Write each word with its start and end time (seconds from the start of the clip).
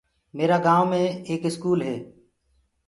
ميرآ 0.35 0.57
گائونٚ 0.65 0.89
مي 0.91 1.01
ايڪ 1.27 1.43
اسڪول 1.47 1.79
هي۔ 1.87 1.95